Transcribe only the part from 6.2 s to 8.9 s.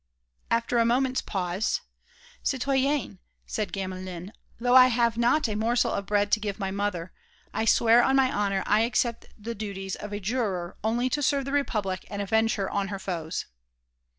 to give my mother, I swear on my honour I